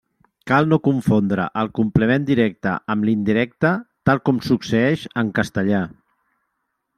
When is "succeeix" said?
4.49-5.05